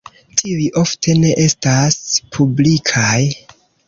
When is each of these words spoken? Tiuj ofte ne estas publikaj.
Tiuj 0.39 0.63
ofte 0.81 1.13
ne 1.23 1.33
estas 1.43 1.99
publikaj. 2.39 3.19